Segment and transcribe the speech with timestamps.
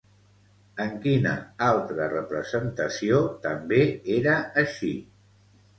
[0.85, 1.33] En quina
[1.67, 3.83] altra representació també
[4.19, 4.95] era així?